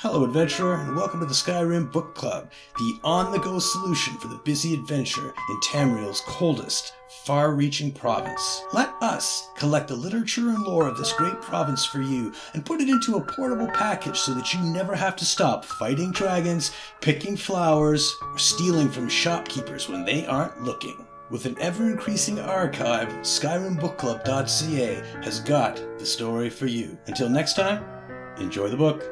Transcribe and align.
Hello, 0.00 0.24
adventurer, 0.24 0.74
and 0.74 0.94
welcome 0.94 1.20
to 1.20 1.26
the 1.26 1.32
Skyrim 1.32 1.90
Book 1.90 2.14
Club, 2.14 2.50
the 2.76 3.00
on 3.02 3.32
the 3.32 3.38
go 3.38 3.58
solution 3.58 4.18
for 4.18 4.28
the 4.28 4.42
busy 4.44 4.74
adventure 4.74 5.32
in 5.48 5.60
Tamriel's 5.60 6.20
coldest, 6.26 6.92
far 7.24 7.54
reaching 7.54 7.90
province. 7.90 8.62
Let 8.74 8.90
us 9.00 9.48
collect 9.56 9.88
the 9.88 9.96
literature 9.96 10.50
and 10.50 10.62
lore 10.62 10.86
of 10.86 10.98
this 10.98 11.14
great 11.14 11.40
province 11.40 11.86
for 11.86 12.02
you 12.02 12.34
and 12.52 12.62
put 12.62 12.82
it 12.82 12.90
into 12.90 13.16
a 13.16 13.22
portable 13.22 13.68
package 13.68 14.18
so 14.18 14.34
that 14.34 14.52
you 14.52 14.60
never 14.60 14.94
have 14.94 15.16
to 15.16 15.24
stop 15.24 15.64
fighting 15.64 16.12
dragons, 16.12 16.72
picking 17.00 17.34
flowers, 17.34 18.14
or 18.20 18.38
stealing 18.38 18.90
from 18.90 19.08
shopkeepers 19.08 19.88
when 19.88 20.04
they 20.04 20.26
aren't 20.26 20.62
looking. 20.62 21.06
With 21.30 21.46
an 21.46 21.56
ever 21.58 21.90
increasing 21.90 22.38
archive, 22.38 23.08
SkyrimBookClub.ca 23.08 25.22
has 25.24 25.40
got 25.40 25.76
the 25.98 26.04
story 26.04 26.50
for 26.50 26.66
you. 26.66 26.98
Until 27.06 27.30
next 27.30 27.54
time, 27.54 27.82
enjoy 28.38 28.68
the 28.68 28.76
book. 28.76 29.10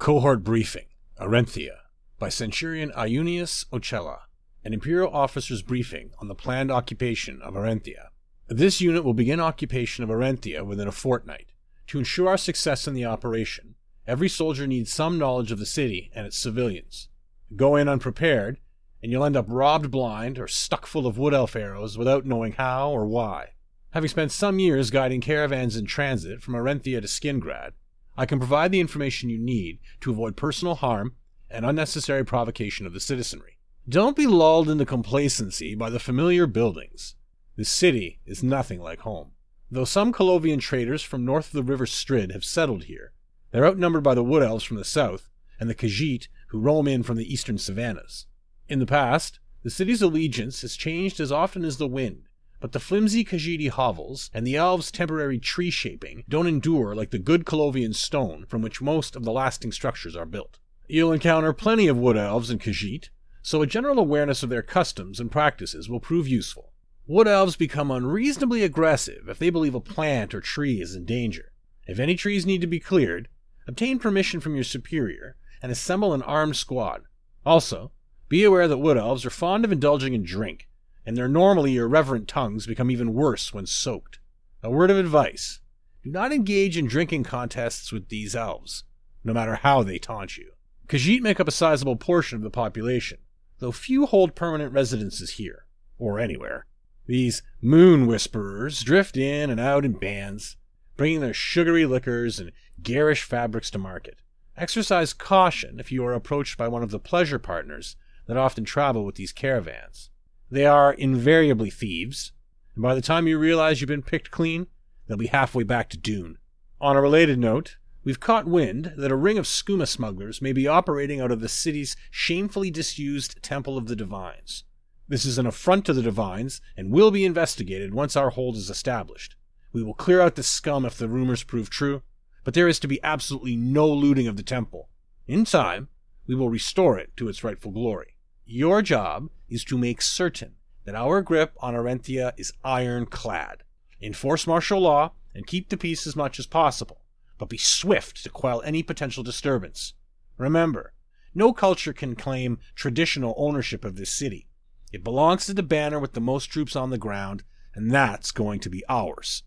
Cohort 0.00 0.42
Briefing, 0.42 0.86
Arenthia, 1.20 1.80
by 2.18 2.30
Centurion 2.30 2.90
Iunius 2.96 3.66
Ocella, 3.66 4.20
an 4.64 4.72
Imperial 4.72 5.12
officer's 5.12 5.60
briefing 5.60 6.12
on 6.18 6.26
the 6.26 6.34
planned 6.34 6.70
occupation 6.70 7.42
of 7.42 7.52
Arenthia. 7.52 8.08
This 8.48 8.80
unit 8.80 9.04
will 9.04 9.12
begin 9.12 9.40
occupation 9.40 10.02
of 10.02 10.08
Arenthia 10.08 10.64
within 10.64 10.88
a 10.88 10.90
fortnight. 10.90 11.52
To 11.88 11.98
ensure 11.98 12.30
our 12.30 12.38
success 12.38 12.88
in 12.88 12.94
the 12.94 13.04
operation, 13.04 13.74
every 14.06 14.30
soldier 14.30 14.66
needs 14.66 14.90
some 14.90 15.18
knowledge 15.18 15.52
of 15.52 15.58
the 15.58 15.66
city 15.66 16.10
and 16.14 16.26
its 16.26 16.38
civilians. 16.38 17.10
Go 17.54 17.76
in 17.76 17.86
unprepared, 17.86 18.56
and 19.02 19.12
you'll 19.12 19.26
end 19.26 19.36
up 19.36 19.44
robbed 19.48 19.90
blind 19.90 20.38
or 20.38 20.48
stuck 20.48 20.86
full 20.86 21.06
of 21.06 21.18
wood 21.18 21.34
elf 21.34 21.54
arrows 21.54 21.98
without 21.98 22.24
knowing 22.24 22.52
how 22.52 22.90
or 22.90 23.06
why. 23.06 23.50
Having 23.90 24.08
spent 24.08 24.32
some 24.32 24.60
years 24.60 24.90
guiding 24.90 25.20
caravans 25.20 25.76
in 25.76 25.84
transit 25.84 26.40
from 26.40 26.54
Arenthia 26.54 27.02
to 27.02 27.06
Skingrad, 27.06 27.72
I 28.20 28.26
can 28.26 28.38
provide 28.38 28.70
the 28.70 28.80
information 28.80 29.30
you 29.30 29.38
need 29.38 29.78
to 30.02 30.10
avoid 30.10 30.36
personal 30.36 30.74
harm 30.74 31.14
and 31.48 31.64
unnecessary 31.64 32.22
provocation 32.22 32.84
of 32.84 32.92
the 32.92 33.00
citizenry. 33.00 33.56
Don't 33.88 34.14
be 34.14 34.26
lulled 34.26 34.68
into 34.68 34.84
complacency 34.84 35.74
by 35.74 35.88
the 35.88 35.98
familiar 35.98 36.46
buildings. 36.46 37.14
The 37.56 37.64
city 37.64 38.20
is 38.26 38.42
nothing 38.42 38.78
like 38.78 38.98
home. 38.98 39.30
Though 39.70 39.86
some 39.86 40.12
Colovian 40.12 40.60
traders 40.60 41.00
from 41.00 41.24
north 41.24 41.46
of 41.46 41.52
the 41.52 41.62
river 41.62 41.86
Strid 41.86 42.30
have 42.32 42.44
settled 42.44 42.84
here, 42.84 43.14
they're 43.52 43.66
outnumbered 43.66 44.02
by 44.02 44.14
the 44.14 44.22
wood 44.22 44.42
elves 44.42 44.64
from 44.64 44.76
the 44.76 44.84
south 44.84 45.30
and 45.58 45.70
the 45.70 45.74
Khajiit 45.74 46.28
who 46.48 46.60
roam 46.60 46.86
in 46.86 47.02
from 47.02 47.16
the 47.16 47.32
eastern 47.32 47.56
savannas. 47.56 48.26
In 48.68 48.80
the 48.80 48.84
past, 48.84 49.40
the 49.62 49.70
city's 49.70 50.02
allegiance 50.02 50.60
has 50.60 50.76
changed 50.76 51.20
as 51.20 51.32
often 51.32 51.64
as 51.64 51.78
the 51.78 51.88
wind, 51.88 52.24
but 52.60 52.72
the 52.72 52.80
flimsy 52.80 53.24
Khajiiti 53.24 53.70
hovels 53.70 54.30
and 54.34 54.46
the 54.46 54.56
elves' 54.56 54.90
temporary 54.90 55.38
tree 55.38 55.70
shaping 55.70 56.24
don't 56.28 56.46
endure 56.46 56.94
like 56.94 57.10
the 57.10 57.18
good 57.18 57.44
Colovian 57.44 57.94
stone 57.94 58.44
from 58.46 58.62
which 58.62 58.82
most 58.82 59.16
of 59.16 59.24
the 59.24 59.32
lasting 59.32 59.72
structures 59.72 60.14
are 60.14 60.26
built. 60.26 60.58
You'll 60.86 61.12
encounter 61.12 61.52
plenty 61.52 61.88
of 61.88 61.96
wood 61.96 62.16
elves 62.16 62.50
and 62.50 62.60
Khajiit, 62.60 63.08
so 63.42 63.62
a 63.62 63.66
general 63.66 63.98
awareness 63.98 64.42
of 64.42 64.50
their 64.50 64.62
customs 64.62 65.18
and 65.18 65.30
practices 65.30 65.88
will 65.88 66.00
prove 66.00 66.28
useful. 66.28 66.72
Wood 67.06 67.26
elves 67.26 67.56
become 67.56 67.90
unreasonably 67.90 68.62
aggressive 68.62 69.28
if 69.28 69.38
they 69.38 69.50
believe 69.50 69.74
a 69.74 69.80
plant 69.80 70.34
or 70.34 70.40
tree 70.40 70.80
is 70.80 70.94
in 70.94 71.04
danger. 71.04 71.52
If 71.86 71.98
any 71.98 72.14
trees 72.14 72.46
need 72.46 72.60
to 72.60 72.66
be 72.66 72.78
cleared, 72.78 73.28
obtain 73.66 73.98
permission 73.98 74.38
from 74.38 74.54
your 74.54 74.64
superior 74.64 75.36
and 75.62 75.72
assemble 75.72 76.12
an 76.12 76.22
armed 76.22 76.56
squad. 76.56 77.02
Also, 77.44 77.90
be 78.28 78.44
aware 78.44 78.68
that 78.68 78.78
wood 78.78 78.96
elves 78.96 79.26
are 79.26 79.30
fond 79.30 79.64
of 79.64 79.72
indulging 79.72 80.14
in 80.14 80.22
drink, 80.22 80.68
and 81.04 81.16
their 81.16 81.28
normally 81.28 81.76
irreverent 81.76 82.28
tongues 82.28 82.66
become 82.66 82.90
even 82.90 83.14
worse 83.14 83.52
when 83.52 83.66
soaked. 83.66 84.18
A 84.62 84.70
word 84.70 84.90
of 84.90 84.98
advice 84.98 85.60
do 86.02 86.10
not 86.10 86.32
engage 86.32 86.76
in 86.76 86.86
drinking 86.86 87.24
contests 87.24 87.92
with 87.92 88.08
these 88.08 88.34
elves, 88.36 88.84
no 89.24 89.32
matter 89.32 89.56
how 89.56 89.82
they 89.82 89.98
taunt 89.98 90.36
you. 90.36 90.52
Khajiit 90.86 91.20
make 91.20 91.40
up 91.40 91.48
a 91.48 91.52
sizable 91.52 91.96
portion 91.96 92.36
of 92.36 92.42
the 92.42 92.50
population, 92.50 93.18
though 93.58 93.72
few 93.72 94.06
hold 94.06 94.34
permanent 94.34 94.72
residences 94.72 95.32
here, 95.32 95.66
or 95.98 96.18
anywhere. 96.18 96.66
These 97.06 97.42
moon 97.60 98.06
whisperers 98.06 98.82
drift 98.82 99.16
in 99.16 99.50
and 99.50 99.60
out 99.60 99.84
in 99.84 99.92
bands, 99.92 100.56
bringing 100.96 101.20
their 101.20 101.34
sugary 101.34 101.86
liquors 101.86 102.38
and 102.38 102.52
garish 102.82 103.22
fabrics 103.22 103.70
to 103.70 103.78
market. 103.78 104.20
Exercise 104.56 105.12
caution 105.12 105.80
if 105.80 105.90
you 105.90 106.04
are 106.04 106.12
approached 106.12 106.58
by 106.58 106.68
one 106.68 106.82
of 106.82 106.90
the 106.90 106.98
pleasure 106.98 107.38
partners 107.38 107.96
that 108.26 108.36
often 108.36 108.64
travel 108.64 109.04
with 109.04 109.14
these 109.14 109.32
caravans. 109.32 110.09
They 110.50 110.66
are 110.66 110.92
invariably 110.92 111.70
thieves, 111.70 112.32
and 112.74 112.82
by 112.82 112.94
the 112.94 113.00
time 113.00 113.28
you 113.28 113.38
realize 113.38 113.80
you've 113.80 113.88
been 113.88 114.02
picked 114.02 114.30
clean, 114.30 114.66
they'll 115.06 115.16
be 115.16 115.28
halfway 115.28 115.62
back 115.62 115.88
to 115.90 115.96
Dune. 115.96 116.38
On 116.80 116.96
a 116.96 117.00
related 117.00 117.38
note, 117.38 117.76
we've 118.02 118.18
caught 118.18 118.46
wind 118.46 118.94
that 118.96 119.12
a 119.12 119.16
ring 119.16 119.38
of 119.38 119.44
skooma 119.44 119.86
smugglers 119.86 120.42
may 120.42 120.52
be 120.52 120.66
operating 120.66 121.20
out 121.20 121.30
of 121.30 121.40
the 121.40 121.48
city's 121.48 121.94
shamefully 122.10 122.70
disused 122.70 123.40
Temple 123.42 123.78
of 123.78 123.86
the 123.86 123.94
Divines. 123.94 124.64
This 125.06 125.24
is 125.24 125.38
an 125.38 125.46
affront 125.46 125.84
to 125.86 125.92
the 125.92 126.02
Divines 126.02 126.60
and 126.76 126.90
will 126.90 127.10
be 127.10 127.24
investigated 127.24 127.94
once 127.94 128.16
our 128.16 128.30
hold 128.30 128.56
is 128.56 128.70
established. 128.70 129.36
We 129.72 129.82
will 129.82 129.94
clear 129.94 130.20
out 130.20 130.34
the 130.34 130.42
scum 130.42 130.84
if 130.84 130.98
the 130.98 131.08
rumors 131.08 131.44
prove 131.44 131.70
true, 131.70 132.02
but 132.42 132.54
there 132.54 132.68
is 132.68 132.80
to 132.80 132.88
be 132.88 133.02
absolutely 133.04 133.56
no 133.56 133.88
looting 133.88 134.26
of 134.26 134.36
the 134.36 134.42
temple. 134.42 134.88
In 135.28 135.44
time, 135.44 135.88
we 136.26 136.34
will 136.34 136.50
restore 136.50 136.98
it 136.98 137.16
to 137.18 137.28
its 137.28 137.44
rightful 137.44 137.70
glory. 137.70 138.16
Your 138.46 138.82
job 138.82 139.30
is 139.50 139.64
to 139.64 139.76
make 139.76 140.00
certain 140.00 140.54
that 140.84 140.94
our 140.94 141.20
grip 141.20 141.52
on 141.60 141.74
Arenthia 141.74 142.32
is 142.36 142.52
ironclad. 142.64 143.64
Enforce 144.00 144.46
martial 144.46 144.80
law 144.80 145.12
and 145.34 145.46
keep 145.46 145.68
the 145.68 145.76
peace 145.76 146.06
as 146.06 146.16
much 146.16 146.38
as 146.38 146.46
possible, 146.46 147.02
but 147.38 147.48
be 147.48 147.58
swift 147.58 148.22
to 148.22 148.30
quell 148.30 148.62
any 148.62 148.82
potential 148.82 149.22
disturbance. 149.22 149.94
Remember, 150.38 150.94
no 151.34 151.52
culture 151.52 151.92
can 151.92 152.16
claim 152.16 152.58
traditional 152.74 153.34
ownership 153.36 153.84
of 153.84 153.96
this 153.96 154.10
city. 154.10 154.48
It 154.92 155.04
belongs 155.04 155.46
to 155.46 155.54
the 155.54 155.62
banner 155.62 156.00
with 156.00 156.14
the 156.14 156.20
most 156.20 156.46
troops 156.46 156.74
on 156.74 156.90
the 156.90 156.98
ground, 156.98 157.44
and 157.74 157.90
that's 157.90 158.30
going 158.30 158.60
to 158.60 158.70
be 158.70 158.82
ours. 158.88 159.42